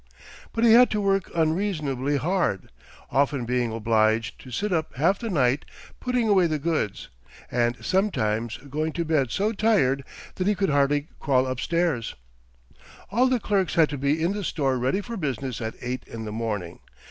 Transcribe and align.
But 0.51 0.63
he 0.63 0.73
had 0.73 0.89
to 0.89 0.99
work 0.99 1.29
unreasonably 1.35 2.17
hard, 2.17 2.69
often 3.11 3.45
being 3.45 3.71
obliged 3.71 4.39
to 4.41 4.49
sit 4.49 4.73
up 4.73 4.95
half 4.95 5.19
the 5.19 5.29
night 5.29 5.63
putting 5.99 6.27
away 6.27 6.47
the 6.47 6.57
goods, 6.57 7.09
and 7.51 7.77
sometimes 7.85 8.57
going 8.57 8.93
to 8.93 9.05
bed 9.05 9.29
so 9.29 9.51
tired 9.51 10.03
that 10.37 10.47
he 10.47 10.55
could 10.55 10.71
hardly 10.71 11.07
crawl 11.19 11.45
up 11.45 11.59
stairs. 11.59 12.15
All 13.11 13.27
the 13.27 13.39
clerks 13.39 13.75
had 13.75 13.89
to 13.89 13.97
be 13.99 14.19
in 14.23 14.31
the 14.33 14.43
store 14.43 14.79
ready 14.79 15.01
for 15.01 15.17
business 15.17 15.61
at 15.61 15.75
eight 15.83 16.03
in 16.07 16.25
the 16.25 16.31
morning. 16.31 16.79